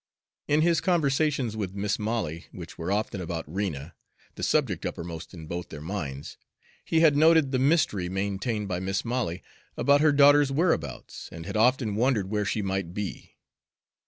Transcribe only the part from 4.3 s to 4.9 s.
the subject